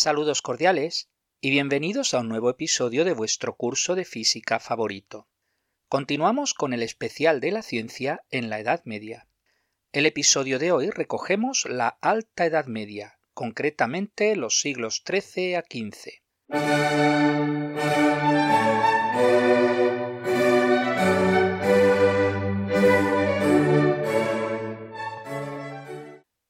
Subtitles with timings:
[0.00, 1.10] Saludos cordiales
[1.40, 5.28] y bienvenidos a un nuevo episodio de vuestro curso de física favorito.
[5.88, 9.26] Continuamos con el especial de la ciencia en la Edad Media.
[9.90, 16.22] El episodio de hoy recogemos la Alta Edad Media, concretamente los siglos XIII a XV.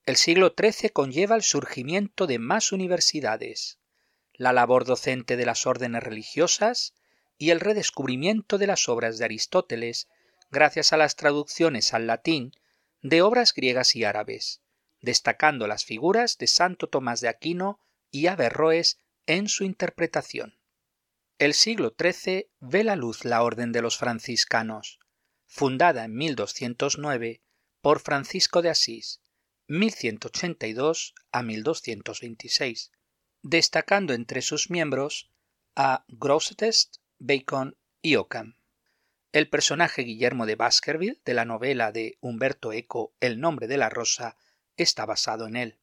[0.09, 3.79] El siglo XIII conlleva el surgimiento de más universidades,
[4.33, 6.95] la labor docente de las órdenes religiosas
[7.37, 10.09] y el redescubrimiento de las obras de Aristóteles
[10.51, 12.53] gracias a las traducciones al latín
[13.03, 14.63] de obras griegas y árabes,
[15.03, 17.79] destacando las figuras de Santo Tomás de Aquino
[18.11, 20.59] y Averroes en su interpretación.
[21.37, 25.01] El siglo XIII ve la luz la Orden de los Franciscanos,
[25.45, 27.43] fundada en 1209
[27.83, 29.21] por Francisco de Asís,
[29.69, 32.91] 1182 a 1226,
[33.43, 35.31] destacando entre sus miembros
[35.77, 38.57] a Grosseteste, Bacon y Ockham.
[39.33, 43.91] El personaje Guillermo de Baskerville de la novela de Humberto Eco El nombre de la
[43.91, 44.37] rosa
[44.79, 45.79] está basado en él.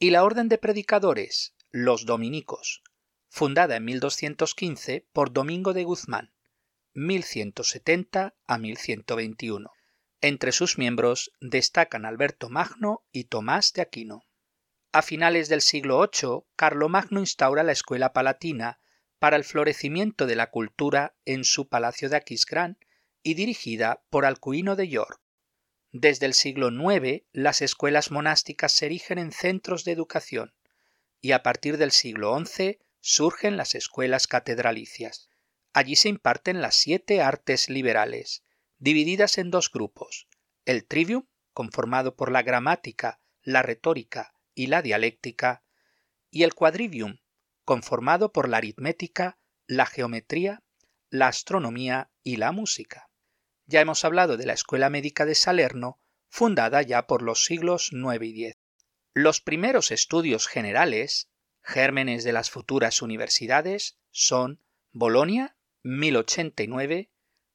[0.00, 2.82] Y la orden de predicadores, los dominicos,
[3.28, 6.32] fundada en 1215 por Domingo de Guzmán,
[6.94, 9.75] 1170 a 1121.
[10.22, 14.24] Entre sus miembros destacan Alberto Magno y Tomás de Aquino.
[14.92, 18.80] A finales del siglo VIII, Carlomagno instaura la escuela palatina
[19.18, 22.78] para el florecimiento de la cultura en su palacio de Aquisgrán
[23.22, 25.20] y dirigida por Alcuino de York.
[25.92, 30.54] Desde el siglo IX, las escuelas monásticas se erigen en centros de educación
[31.20, 35.28] y a partir del siglo XI surgen las escuelas catedralicias.
[35.74, 38.42] Allí se imparten las siete artes liberales,
[38.78, 40.28] divididas en dos grupos,
[40.64, 45.62] el trivium, conformado por la gramática, la retórica y la dialéctica,
[46.30, 47.18] y el quadrivium,
[47.64, 50.62] conformado por la aritmética, la geometría,
[51.10, 53.08] la astronomía y la música.
[53.66, 55.98] Ya hemos hablado de la Escuela Médica de Salerno,
[56.28, 58.56] fundada ya por los siglos IX y X.
[59.14, 61.30] Los primeros estudios generales,
[61.62, 64.60] gérmenes de las futuras universidades, son
[64.92, 67.10] Bolonia, 1089,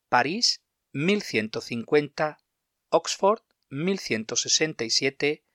[0.10, 0.62] París,
[0.94, 2.40] 1150,
[2.90, 5.46] Oxford 1167,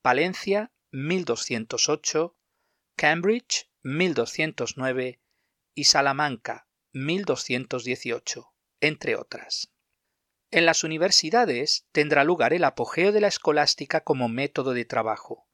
[0.00, 2.36] Palencia 1208,
[2.94, 5.20] Cambridge 1209
[5.74, 9.72] y Salamanca 1218, entre otras.
[10.52, 15.48] En las universidades tendrá lugar el apogeo de la escolástica como método de trabajo.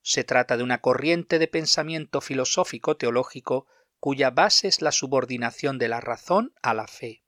[0.00, 3.68] Se trata de una corriente de pensamiento filosófico teológico
[4.00, 7.22] cuya base es la subordinación de la razón a la fe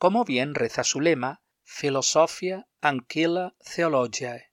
[0.00, 4.50] como bien reza su lema Philosophia Anquila Theologiae.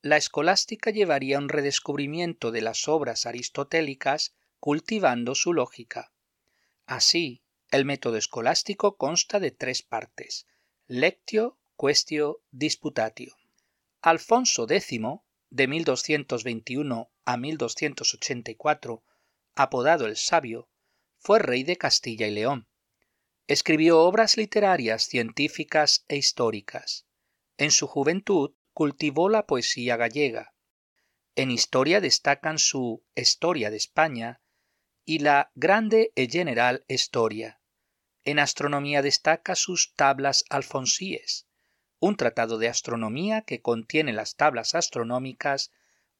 [0.00, 6.12] La escolástica llevaría un redescubrimiento de las obras aristotélicas cultivando su lógica.
[6.86, 7.42] Así,
[7.72, 10.46] el método escolástico consta de tres partes:
[10.86, 13.34] lectio, questio, disputatio.
[14.02, 15.00] Alfonso X,
[15.50, 19.02] de 1221 a 1284,
[19.56, 20.68] apodado el Sabio,
[21.18, 22.68] fue rey de Castilla y León
[23.48, 27.06] Escribió obras literarias, científicas e históricas.
[27.58, 30.52] En su juventud cultivó la poesía gallega.
[31.36, 34.40] En historia destacan su Historia de España
[35.04, 37.60] y la Grande e General Historia.
[38.24, 41.46] En astronomía destaca sus Tablas Alfonsíes,
[42.00, 45.70] un tratado de astronomía que contiene las tablas astronómicas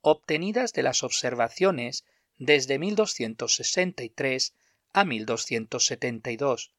[0.00, 2.04] obtenidas de las observaciones
[2.38, 4.54] desde 1263
[4.92, 6.70] a 1272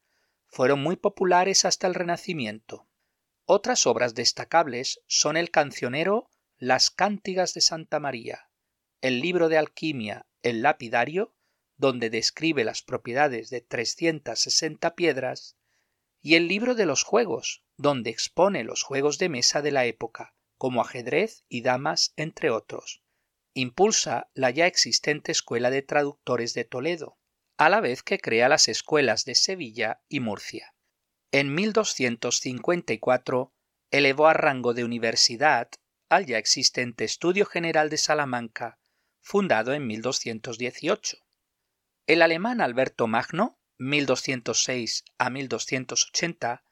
[0.47, 2.87] fueron muy populares hasta el Renacimiento.
[3.45, 8.49] Otras obras destacables son el cancionero Las Cántigas de Santa María,
[9.01, 11.33] el libro de alquimia El Lapidario,
[11.77, 15.55] donde describe las propiedades de 360 piedras,
[16.21, 20.33] y el libro de los juegos, donde expone los juegos de mesa de la época,
[20.57, 23.03] como ajedrez y damas, entre otros.
[23.53, 27.17] Impulsa la ya existente Escuela de Traductores de Toledo,
[27.57, 30.73] a la vez que crea las escuelas de Sevilla y Murcia.
[31.31, 33.53] En 1254
[33.91, 35.69] elevó a rango de universidad
[36.09, 38.79] al ya existente Estudio General de Salamanca,
[39.19, 41.17] fundado en 1218.
[42.05, 46.63] El alemán Alberto Magno, 1206 a 1280,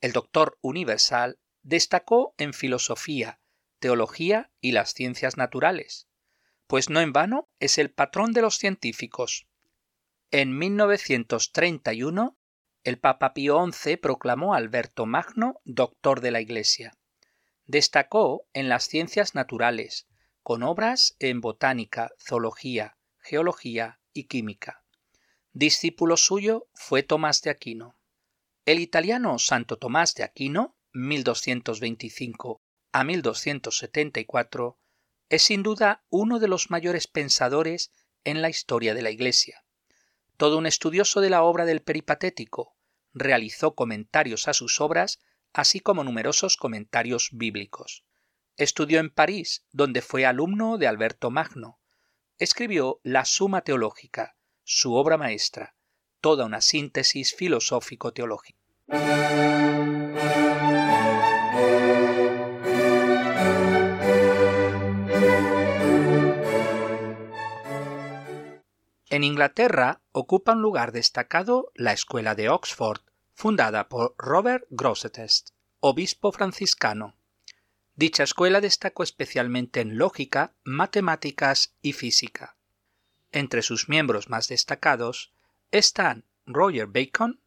[0.00, 3.40] el doctor universal, destacó en filosofía,
[3.78, 6.08] teología y las ciencias naturales,
[6.66, 9.48] pues no en vano es el patrón de los científicos.
[10.36, 12.36] En 1931,
[12.82, 16.98] el Papa Pío XI proclamó a Alberto Magno doctor de la Iglesia.
[17.66, 20.08] Destacó en las ciencias naturales,
[20.42, 24.82] con obras en botánica, zoología, geología y química.
[25.52, 27.96] Discípulo suyo fue Tomás de Aquino.
[28.66, 32.60] El italiano Santo Tomás de Aquino, 1225
[32.90, 34.80] a 1274,
[35.28, 37.92] es sin duda uno de los mayores pensadores
[38.24, 39.63] en la historia de la Iglesia.
[40.44, 42.76] Todo un estudioso de la obra del peripatético,
[43.14, 45.18] realizó comentarios a sus obras,
[45.54, 48.04] así como numerosos comentarios bíblicos.
[48.58, 51.78] Estudió en París, donde fue alumno de Alberto Magno.
[52.36, 55.76] Escribió la Suma Teológica, su obra maestra,
[56.20, 58.60] toda una síntesis filosófico-teológica.
[69.14, 73.02] En Inglaterra ocupa un lugar destacado la Escuela de Oxford,
[73.32, 77.14] fundada por Robert Grosseteste, obispo franciscano.
[77.94, 82.56] Dicha escuela destacó especialmente en lógica, matemáticas y física.
[83.30, 85.32] Entre sus miembros más destacados
[85.70, 87.38] están Roger Bacon,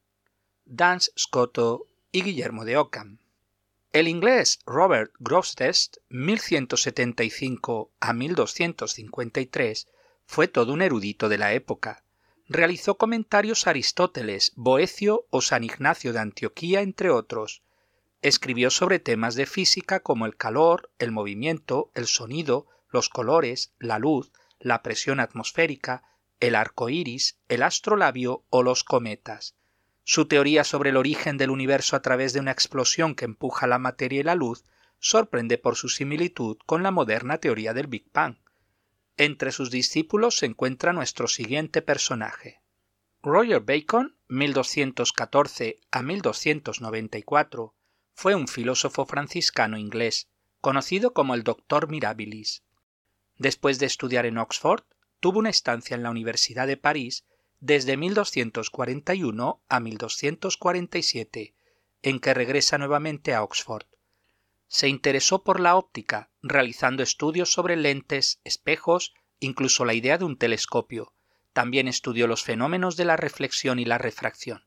[0.63, 3.17] Dance Scotto y Guillermo de Ockham.
[3.91, 9.87] El inglés Robert Grosseteste, 1175 a 1253,
[10.27, 12.03] fue todo un erudito de la época.
[12.47, 17.63] Realizó comentarios a Aristóteles, Boecio o San Ignacio de Antioquía, entre otros.
[18.21, 23.99] Escribió sobre temas de física como el calor, el movimiento, el sonido, los colores, la
[23.99, 26.03] luz, la presión atmosférica,
[26.39, 29.55] el arco iris, el astrolabio o los cometas.
[30.03, 33.79] Su teoría sobre el origen del universo a través de una explosión que empuja la
[33.79, 34.63] materia y la luz
[34.99, 38.37] sorprende por su similitud con la moderna teoría del Big Bang.
[39.17, 42.61] Entre sus discípulos se encuentra nuestro siguiente personaje.
[43.23, 47.73] Roger Bacon, 1214 a 1294,
[48.13, 50.29] fue un filósofo franciscano inglés,
[50.61, 52.63] conocido como el Doctor Mirabilis.
[53.37, 54.83] Después de estudiar en Oxford,
[55.19, 57.25] tuvo una estancia en la Universidad de París
[57.59, 61.55] desde 1241 a 1247,
[62.03, 63.87] en que regresa nuevamente a Oxford
[64.67, 70.37] se interesó por la óptica, realizando estudios sobre lentes, espejos, incluso la idea de un
[70.37, 71.13] telescopio.
[71.53, 74.65] También estudió los fenómenos de la reflexión y la refracción.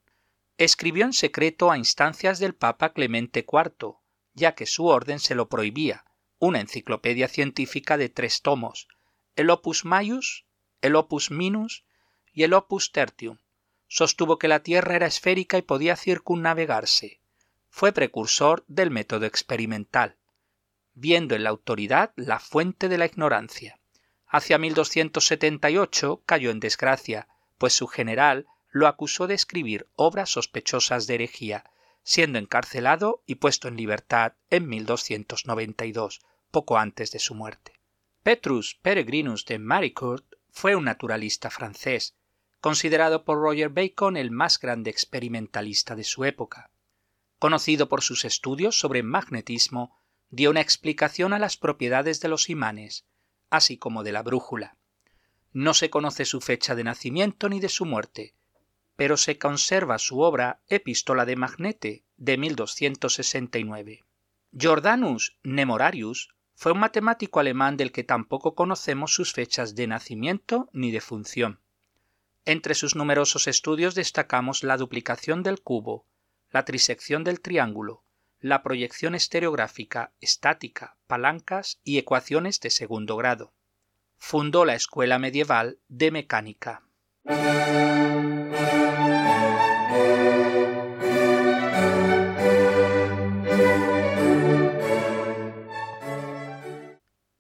[0.56, 3.97] Escribió en secreto a instancias del Papa Clemente IV,
[4.35, 6.05] ya que su orden se lo prohibía,
[6.38, 8.88] una enciclopedia científica de tres tomos,
[9.37, 10.47] el Opus Maius,
[10.81, 11.85] el Opus Minus
[12.32, 13.38] y el Opus Tertium.
[13.87, 17.19] Sostuvo que la Tierra era esférica y podía circunnavegarse
[17.70, 20.17] fue precursor del método experimental,
[20.93, 23.78] viendo en la autoridad la fuente de la ignorancia.
[24.26, 27.28] Hacia 1278 cayó en desgracia,
[27.58, 31.64] pues su general lo acusó de escribir obras sospechosas de herejía,
[32.02, 36.20] siendo encarcelado y puesto en libertad en 1292,
[36.50, 37.81] poco antes de su muerte.
[38.23, 42.16] Petrus Peregrinus de Maricourt fue un naturalista francés,
[42.61, 46.71] considerado por Roger Bacon el más grande experimentalista de su época
[47.40, 53.06] conocido por sus estudios sobre magnetismo, dio una explicación a las propiedades de los imanes,
[53.49, 54.76] así como de la brújula.
[55.52, 58.35] No se conoce su fecha de nacimiento ni de su muerte,
[58.94, 64.04] pero se conserva su obra Epístola de Magnete de 1269.
[64.52, 70.90] Jordanus Nemorarius fue un matemático alemán del que tampoco conocemos sus fechas de nacimiento ni
[70.90, 71.61] de función.
[72.44, 76.04] Entre sus numerosos estudios destacamos la duplicación del cubo,
[76.50, 78.04] la trisección del triángulo,
[78.40, 83.52] la proyección estereográfica, estática, palancas y ecuaciones de segundo grado.
[84.16, 86.83] Fundó la Escuela Medieval de Mecánica.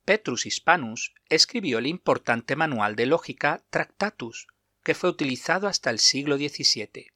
[0.04, 4.48] Petrus Hispanus escribió el importante manual de lógica Tractatus,
[4.82, 7.12] que fue utilizado hasta el siglo XVII.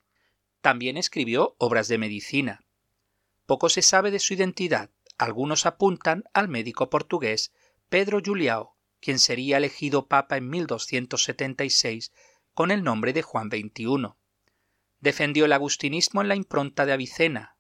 [0.65, 2.65] También escribió obras de medicina.
[3.45, 4.89] Poco se sabe de su identidad.
[5.19, 7.53] Algunos apuntan al médico portugués
[7.91, 12.15] Pedro Juliao, quien sería elegido papa en 1276
[12.55, 14.15] con el nombre de Juan XXI.
[15.01, 17.59] Defendió el agustinismo en la impronta de Avicena,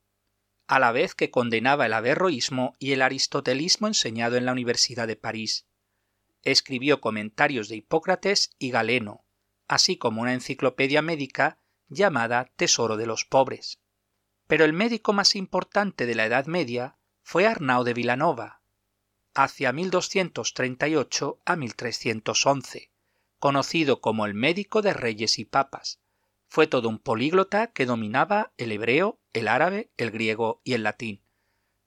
[0.67, 5.17] a la vez que condenaba el averroísmo y el aristotelismo enseñado en la Universidad de
[5.17, 5.67] París.
[6.41, 9.27] Escribió comentarios de Hipócrates y Galeno,
[9.69, 13.81] así como una enciclopedia médica llamada Tesoro de los Pobres.
[14.47, 18.61] Pero el médico más importante de la Edad Media fue Arnau de Vilanova,
[19.35, 22.91] hacia 1238 a 1311,
[23.39, 26.01] conocido como el médico de reyes y papas.
[26.49, 31.23] Fue todo un políglota que dominaba el hebreo, el árabe, el griego y el latín.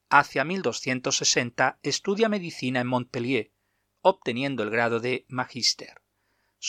[0.10, 3.51] Hacia 1260 estudia medicina en Montpellier,
[4.01, 6.01] obteniendo el grado de magíster.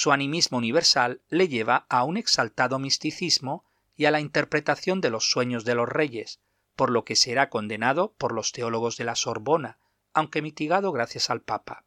[0.01, 3.65] Su animismo universal le lleva a un exaltado misticismo
[3.97, 6.39] y a la interpretación de los sueños de los reyes,
[6.77, 9.81] por lo que será condenado por los teólogos de la Sorbona,
[10.13, 11.85] aunque mitigado gracias al Papa.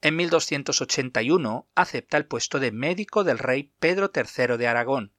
[0.00, 5.12] En 1281 acepta el puesto de médico del rey Pedro III de Aragón,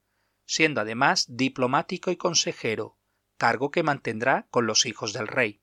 [0.44, 2.98] siendo además diplomático y consejero,
[3.38, 5.62] cargo que mantendrá con los hijos del rey.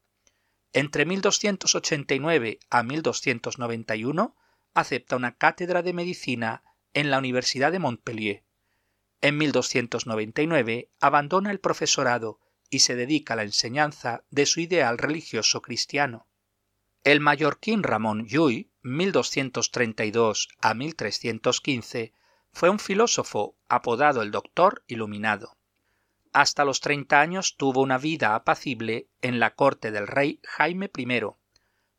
[0.74, 4.36] Entre 1289 a 1291
[4.74, 8.44] acepta una cátedra de medicina en la Universidad de Montpellier.
[9.22, 15.62] En 1299 abandona el profesorado y se dedica a la enseñanza de su ideal religioso
[15.62, 16.28] cristiano.
[17.04, 22.14] El mallorquín Ramón Llull, 1232 a 1315,
[22.52, 25.58] fue un filósofo apodado el Doctor Iluminado.
[26.32, 31.06] Hasta los 30 años tuvo una vida apacible en la corte del rey Jaime I,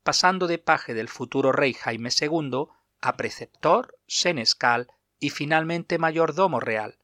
[0.02, 2.66] pasando de paje del futuro rey Jaime II
[3.00, 4.88] a preceptor, senescal
[5.18, 6.98] y finalmente mayordomo real.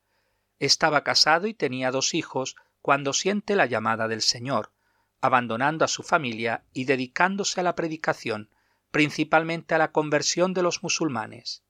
[0.58, 4.72] Estaba casado y tenía dos hijos cuando siente la llamada del Señor,
[5.20, 8.50] abandonando a su familia y dedicándose a la predicación,
[8.90, 11.64] principalmente a la conversión de los musulmanes.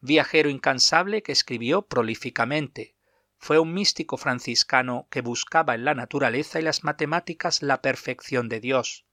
[0.00, 2.96] Viajero incansable que escribió prolíficamente,
[3.38, 8.60] fue un místico franciscano que buscaba en la naturaleza y las matemáticas la perfección de
[8.60, 9.04] Dios.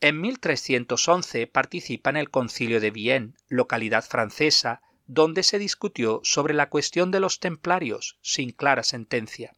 [0.00, 6.68] En 1311 participa en el Concilio de Vienne, localidad francesa, donde se discutió sobre la
[6.68, 9.56] cuestión de los templarios, sin clara sentencia.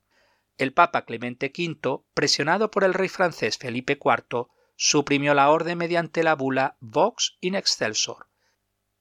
[0.56, 6.22] El Papa Clemente V, presionado por el rey francés Felipe IV, suprimió la orden mediante
[6.22, 8.28] la bula Vox in Excelsor.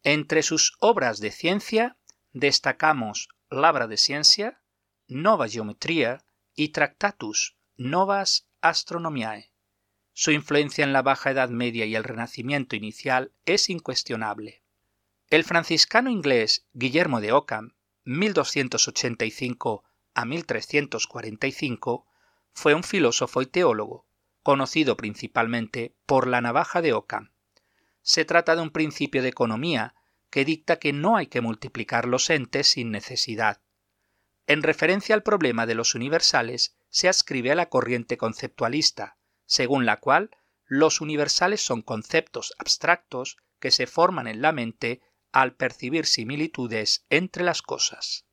[0.04, 1.98] Entre sus obras de ciencia
[2.34, 4.62] destacamos Labra de Ciencia,
[5.08, 9.52] Nova Geometría y Tractatus Novas Astronomiae.
[10.22, 14.62] Su influencia en la Baja Edad Media y el Renacimiento inicial es incuestionable.
[15.30, 17.72] El franciscano inglés Guillermo de Ockham,
[18.04, 22.06] 1285 a 1345,
[22.52, 24.08] fue un filósofo y teólogo,
[24.44, 27.32] conocido principalmente por la navaja de Ockham.
[28.02, 29.96] Se trata de un principio de economía
[30.30, 33.62] que dicta que no hay que multiplicar los entes sin necesidad.
[34.48, 39.16] En referencia al problema de los universales, se ascribe a la corriente conceptualista,
[39.50, 40.30] según la cual
[40.68, 45.02] los universales son conceptos abstractos que se forman en la mente
[45.32, 48.26] al percibir similitudes entre las cosas.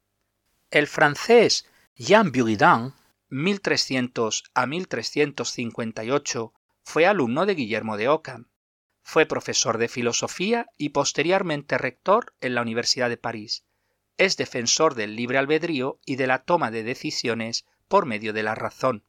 [0.71, 1.65] El francés
[1.97, 2.95] Jean Buridan,
[3.31, 8.49] 1300 a 1358, fue alumno de Guillermo de Ockham.
[9.03, 13.65] Fue profesor de filosofía y posteriormente rector en la Universidad de París.
[14.19, 18.55] Es defensor del libre albedrío y de la toma de decisiones por medio de la
[18.55, 19.03] razón.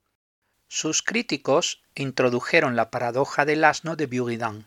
[0.69, 4.65] Sus críticos introdujeron la paradoja del asno de Buridan,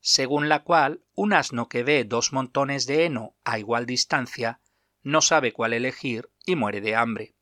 [0.00, 4.60] según la cual un asno que ve dos montones de heno a igual distancia
[5.02, 7.34] no sabe cuál elegir y muere de hambre.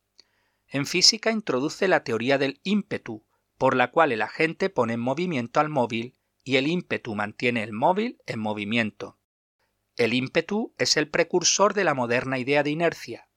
[0.67, 3.25] En física introduce la teoría del ímpetu,
[3.59, 7.73] por la cual el agente pone en movimiento al móvil y el ímpetu mantiene el
[7.73, 9.19] móvil en movimiento.
[9.97, 13.29] El ímpetu es el precursor de la moderna idea de inercia.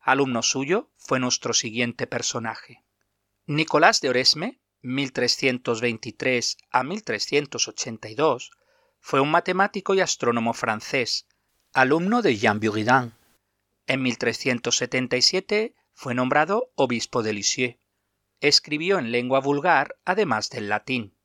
[0.00, 2.85] Alumno suyo fue nuestro siguiente personaje.
[3.48, 8.50] Nicolás de Oresme, 1323 a 1382,
[8.98, 11.28] fue un matemático y astrónomo francés,
[11.72, 13.16] alumno de Jean Buridan.
[13.86, 17.76] En 1377 fue nombrado obispo de Lisieux.
[18.40, 21.16] Escribió en lengua vulgar, además del latín.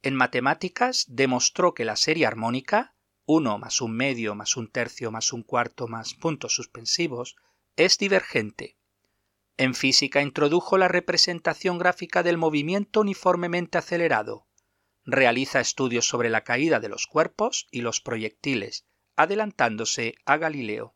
[0.00, 2.94] En matemáticas demostró que la serie armónica,
[3.26, 7.36] 1 más un medio más un tercio más un cuarto más puntos suspensivos,
[7.76, 8.78] es divergente
[9.56, 14.46] en física introdujo la representación gráfica del movimiento uniformemente acelerado.
[15.04, 20.94] Realiza estudios sobre la caída de los cuerpos y los proyectiles, adelantándose a Galileo.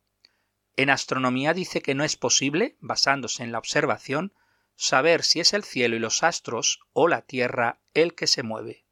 [0.77, 4.33] En astronomía dice que no es posible, basándose en la observación,
[4.75, 8.85] saber si es el cielo y los astros o la Tierra el que se mueve.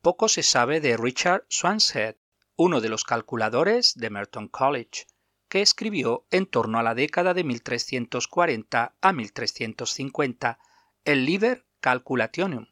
[0.00, 2.16] Poco se sabe de Richard Swanshead,
[2.54, 5.06] uno de los calculadores de Merton College,
[5.48, 10.58] que escribió en torno a la década de 1340 a 1350
[11.04, 12.66] el Liber Calculationum.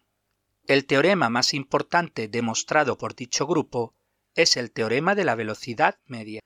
[0.67, 3.95] El teorema más importante demostrado por dicho grupo
[4.35, 6.41] es el teorema de la velocidad media.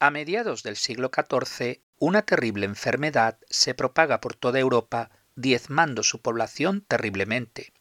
[0.00, 6.20] A mediados del siglo XIV, una terrible enfermedad se propaga por toda Europa diezmando su
[6.20, 7.72] población terriblemente.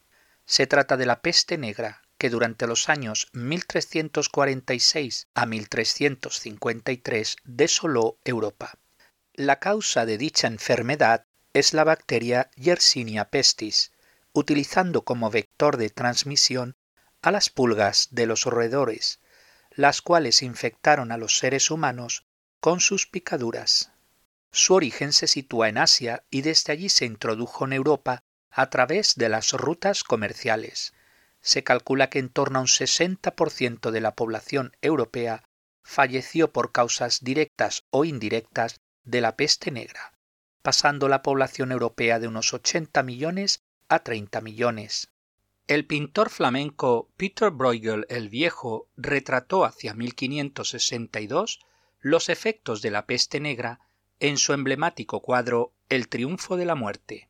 [0.45, 8.77] Se trata de la peste negra, que durante los años 1346 a 1353 desoló Europa.
[9.33, 13.91] La causa de dicha enfermedad es la bacteria Yersinia pestis,
[14.33, 16.75] utilizando como vector de transmisión
[17.22, 19.19] a las pulgas de los roedores,
[19.72, 22.25] las cuales infectaron a los seres humanos
[22.60, 23.93] con sus picaduras.
[24.55, 29.15] Su origen se sitúa en Asia y desde allí se introdujo en Europa a través
[29.15, 30.93] de las rutas comerciales.
[31.41, 35.43] Se calcula que en torno a un 60% de la población europea
[35.81, 40.13] falleció por causas directas o indirectas de la peste negra,
[40.62, 45.10] pasando la población europea de unos 80 millones a 30 millones.
[45.65, 51.60] El pintor flamenco Peter Bruegel el Viejo retrató hacia 1562
[52.01, 53.79] los efectos de la peste negra
[54.24, 57.27] en su emblemático cuadro El triunfo de la muerte.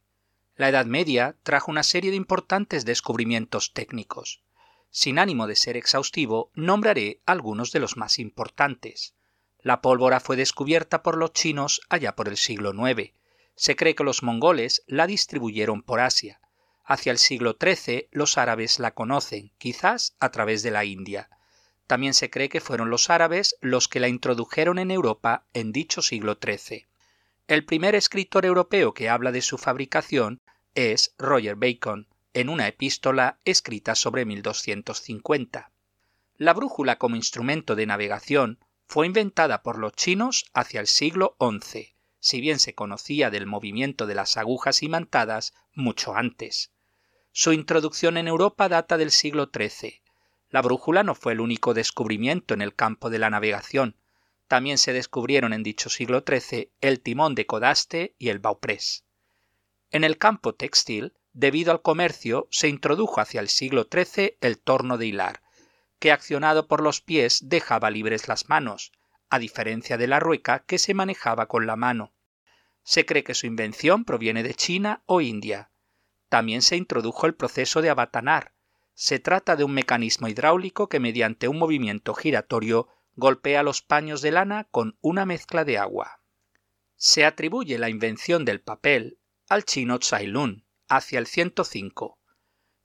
[0.55, 4.43] La Edad Media trajo una serie de importantes descubrimientos técnicos.
[4.91, 9.15] Sin ánimo de ser exhaustivo, nombraré algunos de los más importantes.
[9.59, 13.11] La pólvora fue descubierta por los chinos allá por el siglo IX.
[13.55, 16.41] Se cree que los mongoles la distribuyeron por Asia.
[16.85, 21.27] Hacia el siglo XIII los árabes la conocen, quizás a través de la India.
[21.87, 26.01] También se cree que fueron los árabes los que la introdujeron en Europa en dicho
[26.01, 26.87] siglo XIII.
[27.47, 30.41] El primer escritor europeo que habla de su fabricación
[30.75, 35.71] es Roger Bacon, en una epístola escrita sobre 1250.
[36.37, 41.95] La brújula como instrumento de navegación fue inventada por los chinos hacia el siglo XI,
[42.19, 46.71] si bien se conocía del movimiento de las agujas imantadas mucho antes.
[47.31, 50.02] Su introducción en Europa data del siglo XIII.
[50.53, 53.97] La brújula no fue el único descubrimiento en el campo de la navegación.
[54.47, 59.03] También se descubrieron en dicho siglo XIII el timón de codaste y el bauprés.
[59.89, 64.99] En el campo textil, debido al comercio, se introdujo hacia el siglo XIII el torno
[64.99, 65.41] de hilar,
[65.97, 68.91] que accionado por los pies dejaba libres las manos,
[69.31, 72.13] a diferencia de la rueca que se manejaba con la mano.
[72.83, 75.71] Se cree que su invención proviene de China o India.
[76.29, 78.52] También se introdujo el proceso de abatanar.
[78.93, 84.31] Se trata de un mecanismo hidráulico que mediante un movimiento giratorio golpea los paños de
[84.31, 86.21] lana con una mezcla de agua.
[86.95, 92.19] Se atribuye la invención del papel al chino Lun hacia el 105.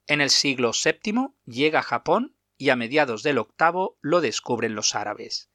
[0.06, 4.94] En el siglo VII llega a Japón y a mediados del octavo lo descubren los
[4.94, 5.50] árabes.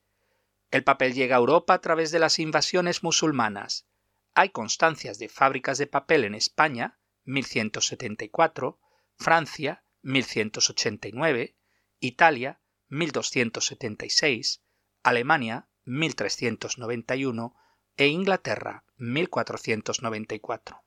[0.72, 3.88] El papel llega a Europa a través de las invasiones musulmanas.
[4.34, 8.80] Hay constancias de fábricas de papel en España, 1174,
[9.18, 11.56] Francia, 1189,
[12.00, 14.62] Italia, 1276,
[15.02, 17.56] Alemania, 1391
[17.98, 20.84] e Inglaterra, 1494.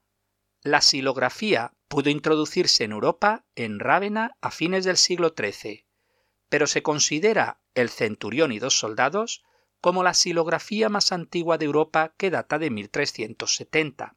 [0.63, 5.87] La silografía pudo introducirse en Europa en Rávena a fines del siglo XIII,
[6.49, 9.45] pero se considera el Centurión y dos soldados
[9.81, 14.17] como la silografía más antigua de Europa que data de 1370.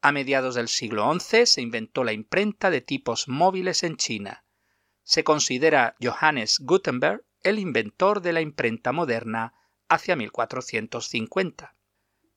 [0.00, 4.44] A mediados del siglo XI se inventó la imprenta de tipos móviles en China.
[5.02, 9.54] Se considera Johannes Gutenberg el inventor de la imprenta moderna
[9.88, 11.76] hacia 1450.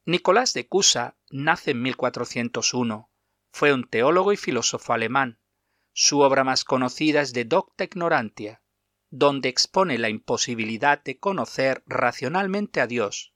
[0.05, 3.09] Nicolás de Cusa nace en 1401
[3.51, 5.39] fue un teólogo y filósofo alemán.
[5.93, 8.61] Su obra más conocida es De Docta Ignorantia,
[9.09, 13.33] donde expone la imposibilidad de conocer racionalmente a Dios.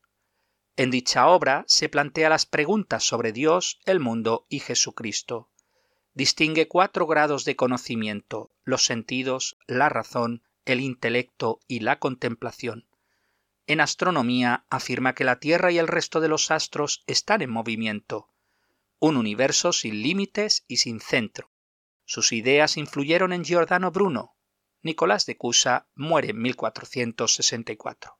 [0.75, 5.51] En dicha obra se plantea las preguntas sobre Dios, el mundo y Jesucristo.
[6.15, 12.87] Distingue cuatro grados de conocimiento, los sentidos, la razón, el intelecto y la contemplación.
[13.67, 18.29] En astronomía afirma que la Tierra y el resto de los astros están en movimiento,
[18.97, 21.51] un universo sin límites y sin centro.
[22.03, 24.35] Sus ideas influyeron en Giordano Bruno.
[24.81, 28.17] Nicolás de Cusa muere en 1464.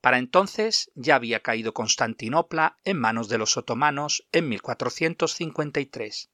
[0.00, 6.30] Para entonces ya había caído Constantinopla en manos de los otomanos en 1453.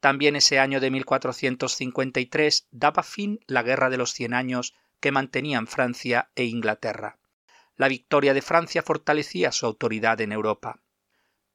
[0.00, 5.66] También ese año de 1453 daba fin la Guerra de los Cien Años que mantenían
[5.66, 7.18] Francia e Inglaterra.
[7.76, 10.82] La victoria de Francia fortalecía su autoridad en Europa.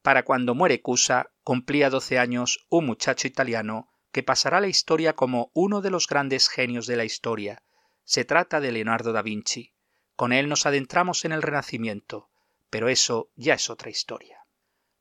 [0.01, 5.51] Para cuando muere Cusa, cumplía 12 años un muchacho italiano que pasará la historia como
[5.53, 7.63] uno de los grandes genios de la historia.
[8.03, 9.74] Se trata de Leonardo da Vinci.
[10.15, 12.30] Con él nos adentramos en el Renacimiento,
[12.69, 14.45] pero eso ya es otra historia.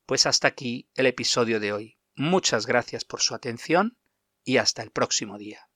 [0.06, 1.98] Pues hasta aquí el episodio de hoy.
[2.14, 3.96] Muchas gracias por su atención
[4.44, 5.68] y hasta el próximo día.